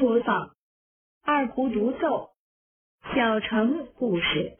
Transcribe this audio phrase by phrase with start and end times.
[0.00, 0.50] 播放
[1.24, 2.30] 二胡独奏
[3.14, 4.56] 小城故事